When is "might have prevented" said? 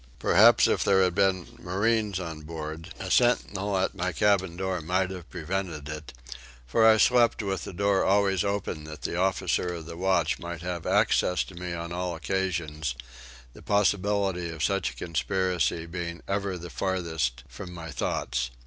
4.81-5.87